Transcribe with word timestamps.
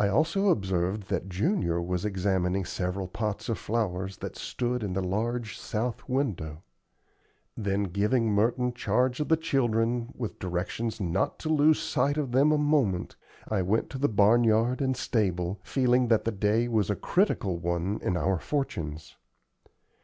I 0.00 0.08
also 0.08 0.48
observed 0.48 1.04
that 1.10 1.28
Junior 1.28 1.80
was 1.80 2.04
examining 2.04 2.64
several 2.64 3.06
pots 3.06 3.48
of 3.48 3.56
flowers 3.56 4.16
that 4.16 4.34
stood 4.36 4.82
in 4.82 4.94
the 4.94 5.00
large 5.00 5.56
south 5.56 6.08
window. 6.08 6.64
Then 7.56 7.84
giving 7.84 8.32
Merton 8.32 8.72
charge 8.72 9.20
of 9.20 9.28
the 9.28 9.36
children, 9.36 10.12
with 10.16 10.40
directions 10.40 11.00
not 11.00 11.38
to 11.38 11.48
lose 11.50 11.78
sight 11.78 12.16
of 12.16 12.32
them 12.32 12.50
a 12.50 12.58
moment, 12.58 13.14
I 13.48 13.62
went 13.62 13.90
to 13.90 13.98
the 13.98 14.08
barn 14.08 14.42
yard 14.42 14.80
and 14.80 14.96
stable, 14.96 15.60
feeling 15.62 16.08
that 16.08 16.24
the 16.24 16.32
day 16.32 16.66
was 16.66 16.90
a 16.90 16.96
critical 16.96 17.56
one 17.56 18.00
in 18.02 18.16
our 18.16 18.40
fortunes. 18.40 19.14